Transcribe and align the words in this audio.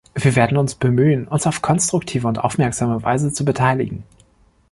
Wir 0.15 0.35
werden 0.35 0.57
uns 0.57 0.73
bemühen, 0.73 1.27
uns 1.27 1.45
auf 1.45 1.61
konstruktive 1.61 2.27
und 2.27 2.39
aufmerksame 2.39 3.03
Weise 3.03 3.31
zu 3.31 3.45
beteiligen. 3.45 4.01